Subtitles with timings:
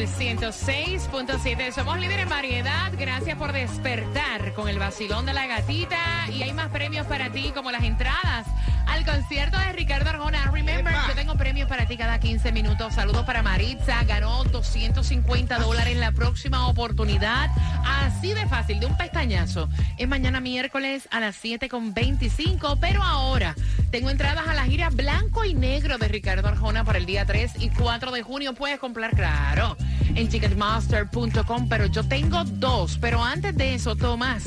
[0.00, 1.72] Sol 106.7.
[1.72, 2.90] Somos líderes en variedad.
[2.98, 5.98] Gracias por despertar con el vacilón de la gatita.
[6.32, 8.46] Y hay más premios para ti, como las entradas
[8.86, 10.50] al concierto de Ricardo Arjona.
[10.50, 12.94] Remember, yo tengo premios para ti cada 15 minutos.
[12.94, 14.02] Saludos para Maritza.
[14.04, 17.50] Ganó 250 dólares en la próxima oportunidad.
[17.84, 19.68] Así de fácil, de un pestañazo.
[19.98, 22.78] Es mañana miércoles a las 7.25.
[22.80, 23.54] Pero ahora
[23.90, 27.52] tengo entradas a la gira blanco y negro de Ricardo Arjona para el día 3
[27.58, 28.54] y 4 de junio.
[28.54, 29.76] Puedes comprar, claro,
[30.16, 31.68] en ticketmaster.com.
[31.68, 32.98] Pero yo tengo dos.
[32.98, 34.44] Pero antes de eso, Tomás.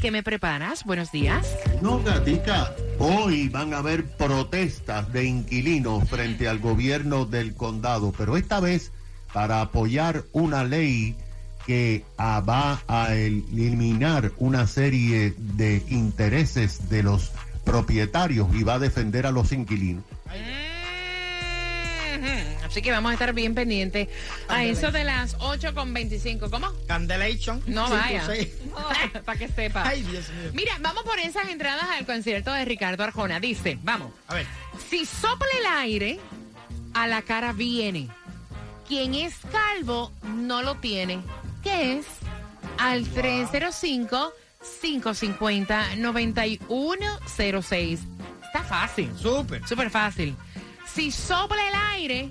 [0.00, 0.84] ¿Qué me preparas?
[0.84, 1.46] Buenos días.
[1.80, 2.74] No, gatica.
[2.98, 8.90] Hoy van a haber protestas de inquilinos frente al gobierno del condado, pero esta vez
[9.32, 11.16] para apoyar una ley
[11.66, 17.30] que ah, va a eliminar una serie de intereses de los
[17.64, 20.04] propietarios y va a defender a los inquilinos.
[22.64, 24.08] Así que vamos a estar bien pendientes
[24.48, 26.50] a eso de las 8 con 25.
[26.50, 26.72] ¿Cómo?
[26.86, 27.62] Candelation.
[27.66, 28.26] No vaya.
[29.24, 29.82] Para que sepa.
[29.86, 30.50] Ay, Dios mío.
[30.54, 33.40] Mira, vamos por esas entradas al concierto de Ricardo Arjona.
[33.40, 34.12] Dice, vamos.
[34.28, 34.46] A ver.
[34.90, 36.20] Si sopla el aire,
[36.94, 38.08] a la cara viene.
[38.88, 41.20] Quien es calvo no lo tiene.
[41.62, 42.06] ¿Qué es?
[42.78, 44.32] Al 305
[44.80, 48.00] 550 9106.
[48.44, 49.10] Está fácil.
[49.18, 49.66] Súper.
[49.66, 50.36] Súper fácil.
[50.94, 52.30] Si sopla el aire,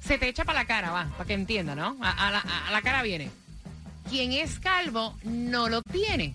[0.00, 1.96] se te echa para la cara, va, para que entienda, ¿no?
[2.02, 3.30] A, la, a la cara viene.
[4.10, 6.34] Quien es calvo no lo tiene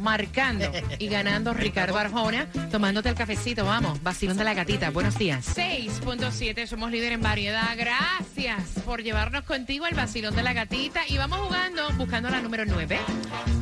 [0.00, 0.64] marcando
[0.98, 5.56] y ganando Ricardo Arjona, tomándote el cafecito, vamos, vacilón de la gatita, buenos días.
[5.56, 11.18] 6.7, somos líder en variedad, gracias por llevarnos contigo al vacilón de la gatita y
[11.18, 12.98] vamos jugando, buscando la número 9.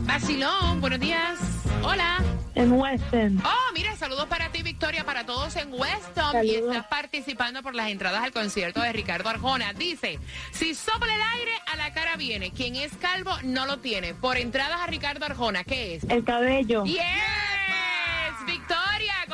[0.05, 1.39] Vacilón, buenos días,
[1.83, 2.23] hola.
[2.55, 3.41] En Weston.
[3.45, 6.45] Oh, mira, saludos para ti, Victoria, para todos en Weston.
[6.45, 9.73] Y estás participando por las entradas al concierto de Ricardo Arjona.
[9.75, 10.19] Dice,
[10.51, 12.51] si sopla el aire, a la cara viene.
[12.51, 14.15] Quien es calvo no lo tiene.
[14.15, 16.05] Por entradas a Ricardo Arjona, ¿qué es?
[16.05, 16.83] El cabello.
[16.83, 16.99] Victoria,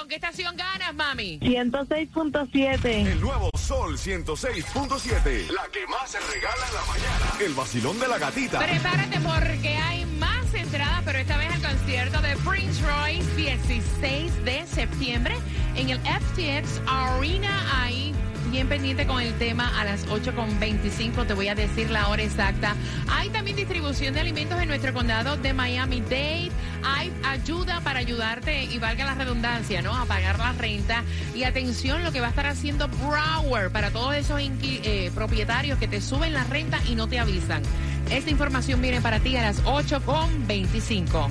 [0.04, 1.38] ¿con qué estación ganas, mami?
[1.38, 2.84] 106.7.
[2.84, 5.48] El nuevo Sol 106.7.
[5.48, 7.32] La que más se regala en la mañana.
[7.40, 8.58] El vacilón de la gatita.
[8.58, 14.66] Prepárate porque hay más entradas, pero esta vez al concierto de Prince Royce, 16 de
[14.66, 15.36] septiembre,
[15.74, 17.82] en el FTX Arena.
[17.82, 18.14] Ahí
[18.54, 21.26] bien pendiente con el tema a las 8.25.
[21.26, 22.76] Te voy a decir la hora exacta.
[23.08, 26.52] Hay también distribución de alimentos en nuestro condado de Miami-Dade.
[26.84, 29.92] Hay ayuda para ayudarte y valga la redundancia, ¿no?
[29.96, 31.02] A pagar la renta.
[31.34, 35.88] Y atención, lo que va a estar haciendo Brower para todos esos eh, propietarios que
[35.88, 37.60] te suben la renta y no te avisan.
[38.08, 41.28] Esta información viene para ti a las 8.25.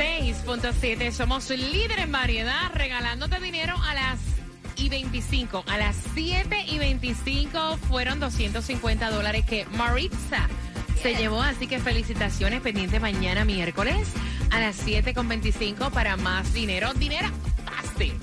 [0.00, 4.18] 106.7 somos líder en variedad, regalándote dinero a las
[4.76, 5.62] y 25.
[5.66, 10.48] A las 7 y 25 fueron 250 dólares que Maritza
[11.02, 14.08] se llevó, así que felicitaciones pendiente mañana miércoles
[14.50, 16.94] a las 7 con 25 para más dinero.
[16.94, 17.28] Dinero
[17.66, 18.14] fácil.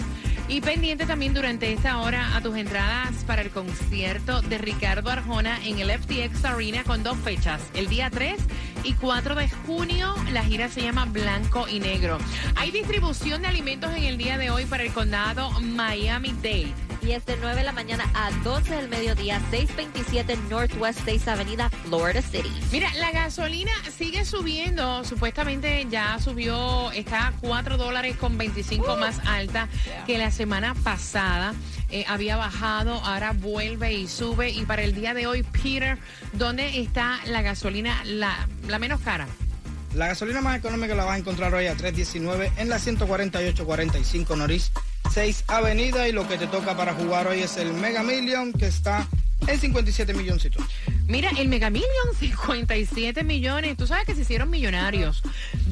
[0.50, 5.60] Y pendiente también durante esta hora a tus entradas para el concierto de Ricardo Arjona
[5.66, 8.40] en el FTX Arena con dos fechas, el día 3
[8.84, 10.16] y 4 de junio.
[10.32, 12.18] La gira se llama Blanco y Negro.
[12.56, 16.87] Hay distribución de alimentos en el día de hoy para el condado Miami-Dade.
[17.08, 21.70] Y es de 9 de la mañana a 12 del mediodía, 627 Northwest 6 Avenida,
[21.86, 22.52] Florida City.
[22.70, 25.06] Mira, la gasolina sigue subiendo.
[25.06, 29.70] Supuestamente ya subió, está a 4 dólares con 25 más alta
[30.06, 31.54] que la semana pasada.
[31.92, 34.50] Eh, había bajado, ahora vuelve y sube.
[34.50, 35.98] Y para el día de hoy, Peter,
[36.34, 39.28] ¿dónde está la gasolina la, la menos cara?
[39.94, 44.74] La gasolina más económica la vas a encontrar hoy a 3.19 en la 148-45 Norris
[45.12, 48.68] 6 Avenida y lo que te toca para jugar hoy es el Mega Million que
[48.68, 49.08] está
[49.48, 50.64] en 57 milloncitos.
[51.08, 51.90] Mira, el Mega Million,
[52.20, 53.78] 57 millones.
[53.78, 55.22] Tú sabes que se hicieron millonarios.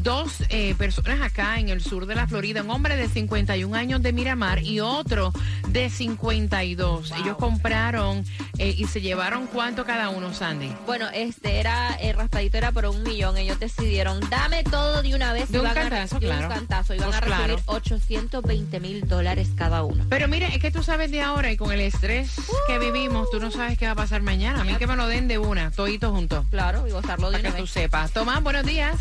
[0.05, 4.03] Dos eh, personas acá en el sur de la Florida, un hombre de 51 años
[4.03, 5.33] de Miramar y otro
[5.69, 7.11] de 52.
[7.11, 8.23] Ellos compraron
[8.59, 10.71] eh, y se llevaron cuánto cada uno, Sandy.
[10.85, 13.35] Bueno, este era, el raspadito era por un millón.
[13.37, 15.49] Ellos decidieron, dame todo de una vez.
[15.49, 16.53] De un Iban a- cantazo, de un claro.
[16.53, 16.93] cantazo.
[16.93, 17.61] Iban Pues a recibir claro.
[17.65, 20.05] 820 mil dólares cada uno.
[20.07, 22.29] Pero mire, es que tú sabes de ahora y con el estrés
[22.67, 24.61] que vivimos, tú no sabes qué va a pasar mañana.
[24.61, 26.45] A mí que me lo den de una, toditos juntos.
[26.51, 28.11] Claro, y gozarlo de Para una que tú sepas.
[28.11, 28.95] Tomás, buenos días.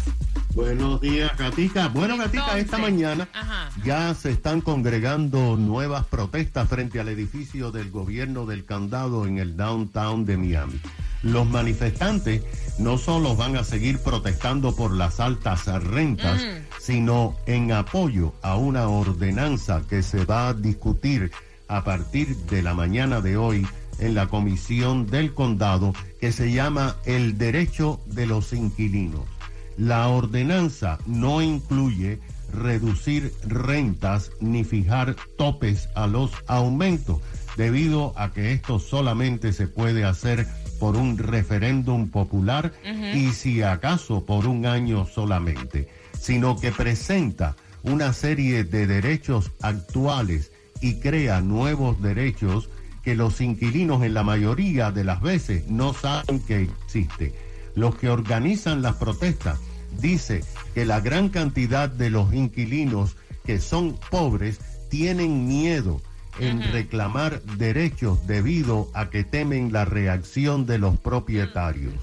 [0.55, 1.89] Buenos días, Gatica.
[1.89, 3.71] Bueno, Gatica, esta Entonces, mañana ajá.
[3.85, 9.57] ya se están congregando nuevas protestas frente al edificio del gobierno del candado en el
[9.57, 10.81] downtown de Miami.
[11.25, 12.43] Los manifestantes
[12.79, 16.41] no solo van a seguir protestando por las altas rentas,
[16.79, 21.33] sino en apoyo a una ordenanza que se va a discutir
[21.67, 23.67] a partir de la mañana de hoy
[23.99, 29.34] en la comisión del condado que se llama el derecho de los inquilinos.
[29.77, 32.21] La ordenanza no incluye
[32.53, 37.21] reducir rentas ni fijar topes a los aumentos,
[37.57, 40.47] debido a que esto solamente se puede hacer
[40.79, 42.73] por un referéndum popular
[43.15, 45.89] y si acaso por un año solamente,
[46.19, 52.69] sino que presenta una serie de derechos actuales y crea nuevos derechos
[53.03, 57.35] que los inquilinos en la mayoría de las veces no saben que existe.
[57.75, 59.59] Los que organizan las protestas.
[60.01, 60.43] Dice
[60.75, 64.59] que la gran cantidad de los inquilinos que son pobres
[64.91, 66.01] tienen miedo
[66.41, 71.95] en reclamar derechos debido a que temen la reacción de los propietarios.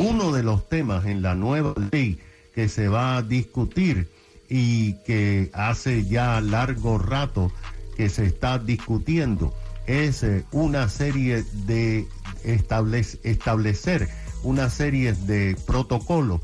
[0.00, 2.18] Uno de los temas en la nueva ley
[2.54, 4.10] que se va a discutir
[4.50, 7.50] y que hace ya largo rato
[7.96, 9.54] que se está discutiendo
[9.86, 12.06] es eh, una serie de
[12.44, 14.08] establec- establecer
[14.42, 16.40] una serie de protocolos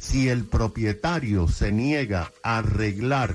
[0.00, 3.34] si el propietario se niega a arreglar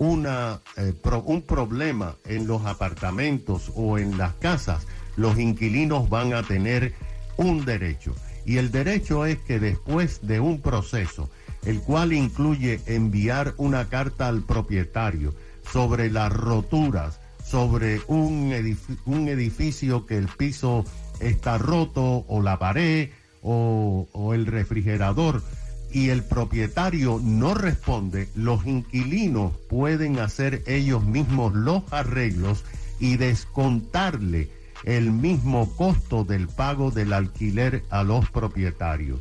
[0.00, 0.94] eh,
[1.24, 6.94] un problema en los apartamentos o en las casas, los inquilinos van a tener
[7.36, 8.14] un derecho.
[8.44, 11.28] Y el derecho es que después de un proceso,
[11.64, 15.34] el cual incluye enviar una carta al propietario
[15.70, 20.84] sobre las roturas, sobre un edificio que el piso
[21.20, 23.10] está roto o la pared
[23.42, 25.42] o, el refrigerador
[25.90, 32.64] y el propietario no responde, los inquilinos pueden hacer ellos mismos los arreglos
[33.00, 34.50] y descontarle
[34.84, 39.20] el mismo costo del pago del alquiler a los propietarios.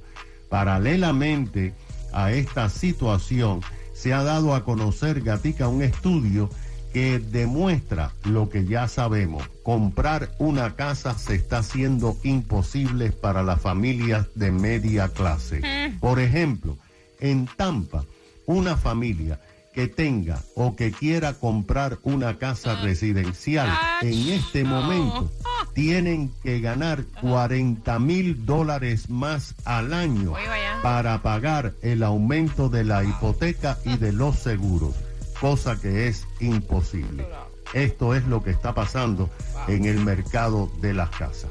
[0.49, 1.73] Paralelamente
[2.11, 3.61] a esta situación,
[3.93, 6.49] se ha dado a conocer, Gatica, un estudio
[6.97, 9.47] que demuestra lo que ya sabemos.
[9.61, 15.61] Comprar una casa se está haciendo imposible para las familias de media clase.
[15.99, 16.75] Por ejemplo,
[17.19, 18.03] en Tampa,
[18.47, 19.39] una familia
[19.75, 23.69] que tenga o que quiera comprar una casa residencial
[24.01, 25.31] en este momento
[25.75, 30.33] tienen que ganar 40 mil dólares más al año
[30.81, 34.95] para pagar el aumento de la hipoteca y de los seguros,
[35.39, 37.27] cosa que es imposible.
[37.73, 39.29] Esto es lo que está pasando
[39.67, 41.49] en el mercado de las casas.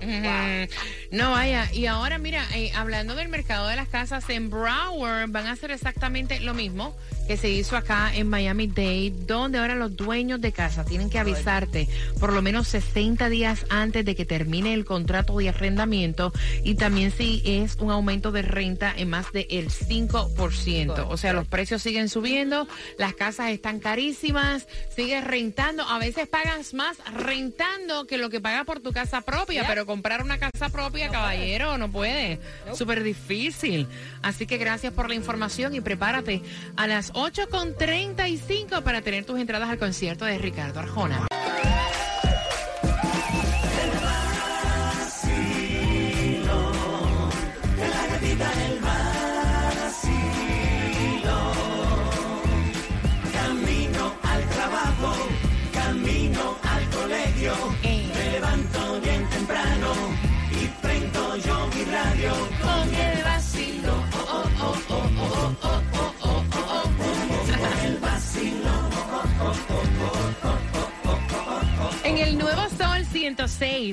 [1.10, 5.46] No vaya, y ahora mira, eh, hablando del mercado de las casas en Broward, van
[5.46, 9.96] a hacer exactamente lo mismo que se hizo acá en Miami Dade, donde ahora los
[9.96, 11.88] dueños de casa tienen que avisarte
[12.20, 16.32] por lo menos 60 días antes de que termine el contrato de arrendamiento
[16.62, 21.06] y también si es un aumento de renta en más del 5%.
[21.08, 22.68] O sea, los precios siguen subiendo,
[22.98, 28.64] las casas están carísimas, sigues rentando, a veces pagas más rentando que lo que pagas
[28.64, 32.38] por tu casa propia, pero comprar una casa propia, caballero, no puede.
[32.74, 33.86] Súper difícil.
[34.22, 36.42] Así que gracias por la información y prepárate
[36.76, 41.26] a las 8.35 para tener tus entradas al concierto de Ricardo Arjona.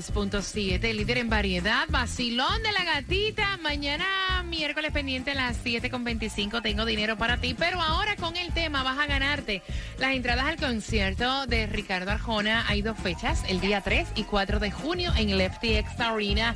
[0.01, 3.57] 106.7, líder en variedad, vacilón de la gatita.
[3.61, 7.53] Mañana, miércoles pendiente a las 7.25, tengo dinero para ti.
[7.57, 9.61] Pero ahora con el tema vas a ganarte
[9.99, 12.65] las entradas al concierto de Ricardo Arjona.
[12.67, 16.55] Hay dos fechas, el día 3 y 4 de junio en el FTX Arena.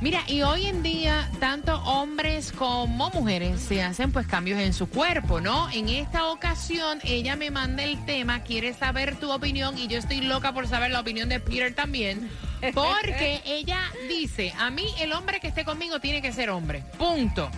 [0.00, 4.88] Mira, y hoy en día, tanto hombres como mujeres se hacen pues cambios en su
[4.88, 5.68] cuerpo, ¿no?
[5.70, 10.22] En esta ocasión, ella me manda el tema, quiere saber tu opinión y yo estoy
[10.22, 12.30] loca por saber la opinión de Peter también.
[12.74, 16.82] Porque ella dice, a mí el hombre que esté conmigo tiene que ser hombre.
[16.98, 17.50] Punto.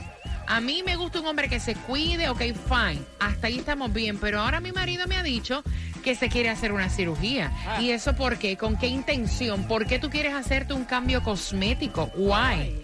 [0.47, 3.03] A mí me gusta un hombre que se cuide, ok, fine.
[3.21, 4.19] Hasta ahí estamos bien.
[4.19, 5.63] Pero ahora mi marido me ha dicho
[6.03, 7.53] que se quiere hacer una cirugía.
[7.81, 8.57] ¿Y eso por qué?
[8.57, 9.69] ¿Con qué intención?
[9.69, 12.11] ¿Por qué tú quieres hacerte un cambio cosmético?
[12.17, 12.81] Why?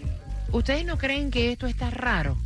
[0.51, 2.37] ¿ustedes no creen que esto está raro?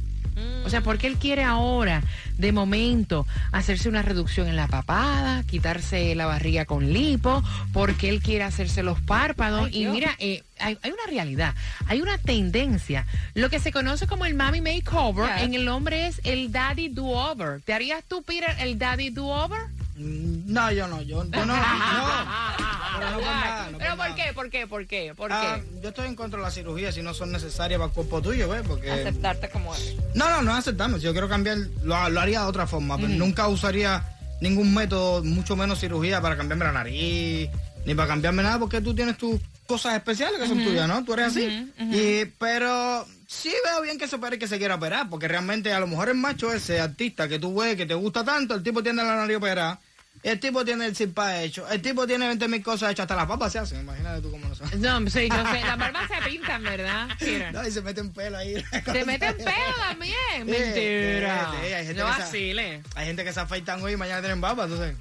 [0.66, 2.02] O sea, ¿por qué él quiere ahora,
[2.38, 7.44] de momento, hacerse una reducción en la papada, quitarse la barriga con lipo?
[7.74, 9.66] ¿Por qué él quiere hacerse los párpados?
[9.68, 9.94] Ay, y Dios.
[9.94, 11.56] mira, eh, hay, hay una realidad,
[11.88, 13.06] hay una tendencia.
[13.34, 17.62] Lo que se conoce como el mami makeover, en el hombre es el daddy do-over.
[17.62, 19.62] ¿Te harías tú, Peter, el daddy do-over?
[19.98, 21.56] Mm, No, yo no, yo, yo no, no.
[22.98, 24.16] Pero no por nada, no ¿Pero por por nada.
[24.16, 24.34] qué?
[24.34, 24.68] ¿Por qué?
[24.68, 25.14] ¿Por qué?
[25.16, 25.82] ¿Por Ah, qué?
[25.82, 28.50] yo estoy en contra de las cirugías si no son necesarias para el cuerpo tuyo,
[28.50, 28.64] ¿ves?
[28.68, 28.92] Porque...
[28.92, 29.96] Aceptarte como eres.
[30.16, 30.98] No, no, no es aceptarme.
[30.98, 32.98] Si yo quiero cambiar, lo, lo haría de otra forma.
[32.98, 34.04] Pero nunca usaría
[34.42, 37.50] ningún método, mucho menos cirugía, para cambiarme la nariz,
[37.86, 41.04] ni para cambiarme nada, porque tú tienes tus cosas especiales que son tuyas, ¿no?
[41.06, 41.72] Tú eres así.
[41.80, 45.80] Y, pero sí veo bien que se opere que se quiera operar, porque realmente a
[45.80, 48.82] lo mejor el macho ese artista que tú ves, que te gusta tanto, el tipo
[48.84, 49.80] tiene la nariz operada.
[50.24, 53.26] El tipo tiene el cirpa hecho, el tipo tiene 20 mil cosas hechas, hasta las
[53.26, 54.76] papas se hacen, imagínate tú cómo no sabes.
[54.80, 55.62] No, sí, yo sé.
[55.66, 57.08] Las barbas se pintan, ¿verdad?
[57.20, 57.52] Peter?
[57.54, 58.64] No, y se meten pelo ahí.
[58.86, 60.46] Te meten pelo también.
[60.46, 61.50] Mentira.
[61.52, 62.84] sí, sí, hay gente no que sa- vacile.
[62.96, 64.96] Hay gente que se afeitan hoy y mañana tienen barba, entonces.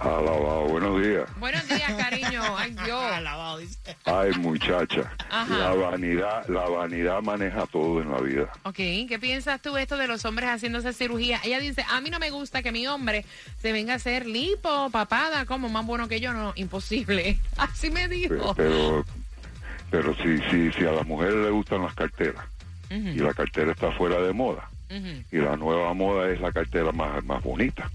[0.00, 1.28] Alabado, buenos días.
[1.38, 2.42] Buenos días, cariño.
[2.56, 3.02] Ay, Dios.
[3.22, 3.94] Lavado, dice.
[4.06, 5.58] Ay, muchacha, Ajá.
[5.58, 8.50] la vanidad, la vanidad maneja todo en la vida.
[8.62, 11.38] Ok, ¿qué piensas tú esto de los hombres haciéndose cirugía?
[11.44, 13.26] Ella dice, a mí no me gusta que mi hombre
[13.60, 17.38] se venga a hacer lipo, papada, como más bueno que yo, no, imposible.
[17.58, 18.54] Así me dijo.
[18.54, 19.04] Pero,
[19.90, 22.46] pero si, si, si a las mujeres le gustan las carteras
[22.88, 24.69] y la cartera está fuera de moda
[25.30, 27.90] Y la nueva moda es la cartera más, más bonita,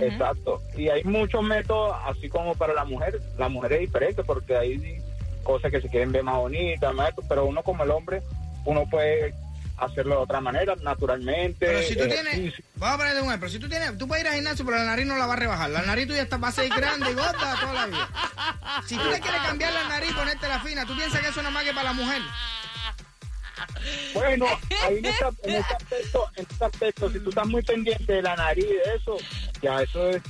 [0.00, 0.62] Exacto.
[0.76, 3.20] Y hay muchos métodos, así como para la mujer.
[3.38, 4.96] La mujer es diferente porque hay
[5.44, 8.20] cosas que se quieren ver más bonitas, más esto, pero uno como el hombre,
[8.64, 9.34] uno puede
[9.76, 11.66] hacerlo de otra manera, naturalmente.
[11.66, 12.64] Pero si tú tienes, ejercicio.
[12.76, 14.78] vamos a poner de un ejemplo, si tú tienes, tú puedes ir al gimnasio, pero
[14.78, 15.70] la nariz no la va a rebajar.
[15.70, 18.08] La nariz tuya está, va a ser grande y gorda toda la vida.
[18.86, 21.42] Si tú le quieres cambiar la nariz y ponerte la fina, ¿tú piensas que eso
[21.42, 22.22] nada más que para la mujer?
[24.14, 24.46] Bueno,
[24.84, 28.22] ahí en, ese, en ese aspecto, en ese aspecto, si tú estás muy pendiente de
[28.22, 29.16] la nariz de eso,
[29.60, 30.22] ya eso es...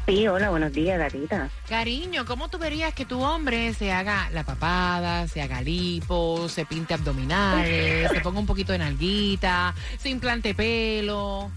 [0.07, 1.49] Sí, hola, buenos días, gatita.
[1.67, 6.67] Cariño, ¿cómo tú verías que tu hombre se haga la papada, se haga lipo, se
[6.67, 11.51] pinte abdominales, se ponga un poco de nalguita, se implante pelo?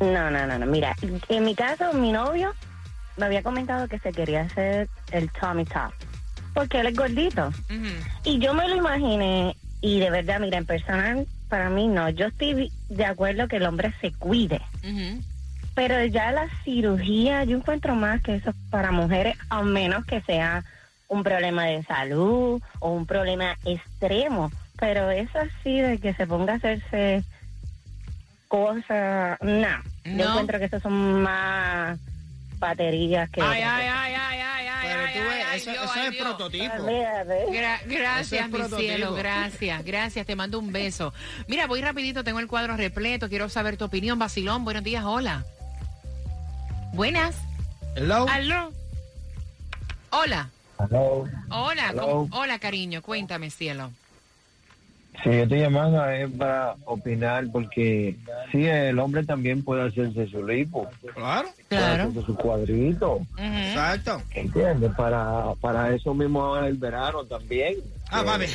[0.00, 0.66] No, no, no, no.
[0.66, 0.96] Mira,
[1.28, 2.54] en mi caso, mi novio
[3.16, 5.92] me había comentado que se quería hacer el Tommy Top.
[6.54, 7.52] Porque él es gordito.
[8.24, 9.54] Y yo me lo imaginé.
[9.82, 12.08] Y de verdad, mira, en personal, para mí no.
[12.08, 14.60] Yo estoy de acuerdo que el hombre se cuide.
[15.74, 20.20] Pero ya la cirugía, yo encuentro más que eso es para mujeres, a menos que
[20.22, 20.64] sea
[21.08, 24.50] un problema de salud o un problema extremo.
[24.78, 27.22] Pero eso así de que se ponga a hacerse
[28.50, 29.68] cosas, no.
[30.04, 30.30] Yo No.
[30.30, 31.98] encuentro que eso son más
[32.58, 33.40] baterías que...
[33.40, 35.92] Ay, ay, ay, ay, ay, ay, Pero ay, tú ves, ay, ay, eso, Dios, eso
[35.94, 36.24] ay, es Dios.
[36.26, 36.74] prototipo.
[36.74, 38.80] Gra- gracias, es mi prototipo.
[38.80, 41.14] cielo, gracias, gracias, te mando un beso.
[41.48, 45.44] Mira, voy rapidito, tengo el cuadro repleto, quiero saber tu opinión, Basilón, buenos días, hola.
[46.92, 47.36] Buenas,
[47.94, 48.26] Hello.
[48.28, 48.72] aló.
[50.10, 51.28] Hola, Hello.
[51.50, 52.02] hola, Hello.
[52.28, 53.92] ¿cómo- hola, cariño, cuéntame, cielo.
[55.22, 58.16] Sí, yo estoy llamando es para opinar porque
[58.50, 61.48] sí, el hombre también puede hacerse su lipo, Claro.
[61.68, 62.02] puede Claro.
[62.04, 63.20] hacerse su cuadrito.
[63.36, 64.22] Exacto.
[64.34, 64.92] ¿entiendes?
[64.96, 67.74] Para, para eso mismo ahora el verano también.
[68.10, 68.46] Ah, Que- mami.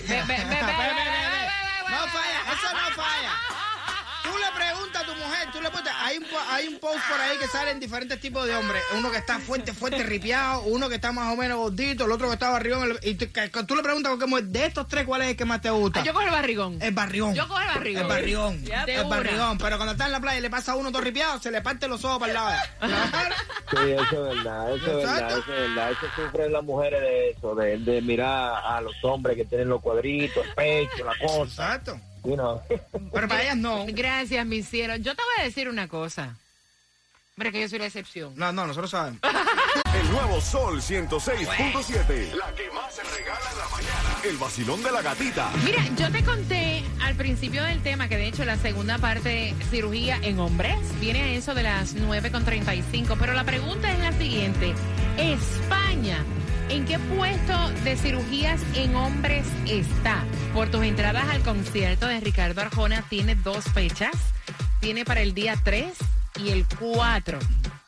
[6.16, 8.82] Hay un, po- hay un post por ahí que salen diferentes tipos de hombres.
[8.98, 12.28] Uno que está fuerte, fuerte, ripiado, uno que está más o menos gordito, el otro
[12.28, 12.92] que está barrigón.
[12.92, 15.46] el- y tú, que- que tú le preguntas de estos tres, ¿cuál es el que
[15.46, 16.00] más te gusta?
[16.00, 16.78] Ah, Yo cojo el barrigón.
[16.82, 17.36] El barrigón.
[17.36, 18.02] Yo cojo el barrigón.
[18.04, 18.64] El barrigón.
[18.88, 19.16] El una.
[19.16, 19.58] barrigón.
[19.58, 21.62] Pero cuando está en la playa y le pasa a uno todo ripiado, se le
[21.62, 22.56] parte los ojos para el lado.
[23.72, 25.92] Sí, eso es verdad, eso es verdad, eso es verdad.
[25.92, 29.82] Eso sufren las mujeres de eso, de, de mirar a los hombres que tienen los
[29.82, 31.44] cuadritos, el pecho, la cosa.
[31.74, 32.00] Exacto.
[32.26, 32.62] You know.
[33.14, 33.86] Pero para ellas no.
[33.88, 34.96] Gracias, mi cielo.
[34.98, 36.36] Yo te voy a decir una cosa.
[37.38, 38.34] Hombre, que yo soy la excepción.
[38.38, 39.20] No, no, nosotros sabemos.
[39.94, 42.34] El nuevo Sol 106.7.
[42.34, 44.18] La que más se regala en la mañana.
[44.24, 45.52] El vacilón de la gatita.
[45.66, 50.18] Mira, yo te conté al principio del tema que de hecho la segunda parte, cirugía
[50.22, 54.74] en hombres, viene a eso de las 9.35, pero la pregunta es la siguiente.
[55.18, 56.24] España,
[56.70, 60.24] ¿en qué puesto de cirugías en hombres está?
[60.54, 64.16] Por tus entradas al concierto de Ricardo Arjona tiene dos fechas.
[64.80, 65.94] Tiene para el día 3
[66.44, 67.40] y el 4.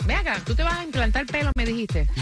[0.06, 2.08] Ve acá, tú te vas a implantar pelo, me dijiste.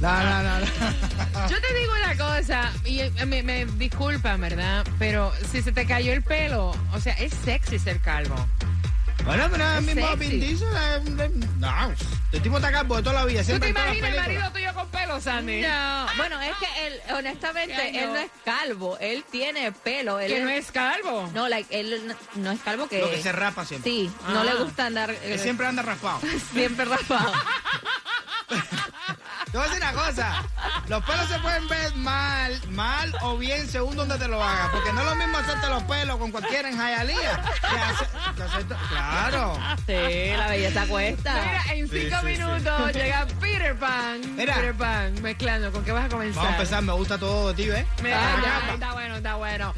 [0.00, 0.60] No, no, no.
[0.60, 1.48] no.
[1.48, 4.86] Yo te digo una cosa, y eh, me, me disculpan, ¿verdad?
[4.98, 8.36] Pero si se te cayó el pelo, o sea, es sexy ser calvo.
[9.28, 10.26] Bueno, pero el mismo Sexy.
[10.26, 10.68] Vin Diesel,
[11.20, 11.94] eh, No,
[12.32, 13.40] el tipo está calvo de toda la vida.
[13.42, 14.52] ¿Tú te Siempre en todas las imaginas el películas.
[14.52, 15.60] marido tuyo con pelo, Sandy?
[15.60, 20.18] No, bueno, es que él, honestamente, Qué él no es calvo, él tiene pelo.
[20.18, 21.30] Él Que no es calvo.
[21.34, 23.00] No, like, él no, no es calvo que...
[23.00, 23.90] Lo que se rapa siempre.
[23.90, 24.44] Sí, no Ah.
[24.44, 25.14] le gusta andar...
[25.14, 26.20] Que eh, siempre anda raspado.
[26.52, 27.32] siempre raspado.
[29.50, 30.42] Te voy a decir una cosa.
[30.88, 34.68] Los pelos se pueden ver mal, mal o bien según donde te lo hagas.
[34.70, 37.42] Porque no es lo mismo hacerte los pelos con cualquiera en Hialeah.
[38.88, 39.58] Claro.
[39.86, 41.34] Sí, la belleza cuesta.
[41.34, 42.26] Mira, en cinco sí, sí.
[42.26, 44.20] minutos llega Peter Pan.
[44.36, 44.54] Mira.
[44.54, 45.72] Peter Pan, mezclando.
[45.72, 46.36] ¿Con qué vas a comenzar?
[46.42, 46.82] Vamos a empezar.
[46.82, 47.86] Me gusta todo de ti, ¿eh?
[48.02, 48.74] Mira, Ah, ya.
[48.74, 49.74] está bueno, está bueno.